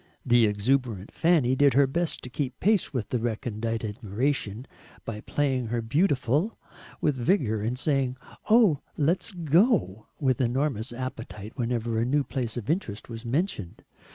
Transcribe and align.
The 0.25 0.47
exuberant 0.47 1.11
Fanny 1.13 1.55
did 1.55 1.75
her 1.75 1.85
best 1.85 2.23
to 2.23 2.29
keep 2.31 2.59
pace 2.59 2.91
with 2.91 3.09
their 3.09 3.19
recondite 3.19 3.85
admiration 3.85 4.65
by 5.05 5.21
playing 5.21 5.67
her 5.67 5.79
"beautiful," 5.83 6.57
with 7.01 7.15
vigour, 7.15 7.61
and 7.61 7.77
saying 7.77 8.17
"Oh! 8.49 8.79
LET'S 8.97 9.31
go," 9.31 10.07
with 10.19 10.41
enormous 10.41 10.91
appetite 10.91 11.53
whenever 11.55 11.99
a 11.99 12.05
new 12.05 12.23
place 12.23 12.57
of 12.57 12.67
interest 12.67 13.09
was 13.09 13.27
mentioned. 13.27 13.83